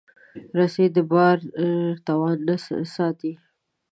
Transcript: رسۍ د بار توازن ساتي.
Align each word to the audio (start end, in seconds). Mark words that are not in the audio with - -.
رسۍ 0.57 0.85
د 0.95 0.97
بار 1.11 1.37
توازن 2.07 2.59
ساتي. 2.95 3.33